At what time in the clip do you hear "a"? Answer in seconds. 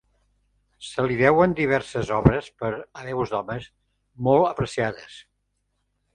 2.79-3.05